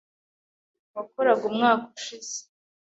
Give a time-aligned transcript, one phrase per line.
[0.93, 2.37] Wakoraga umwaka ushize?